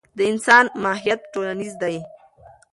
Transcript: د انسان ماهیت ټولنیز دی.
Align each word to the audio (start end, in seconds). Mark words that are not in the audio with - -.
د 0.17 0.19
انسان 0.31 0.65
ماهیت 0.83 1.19
ټولنیز 1.33 1.73
دی. 1.81 1.95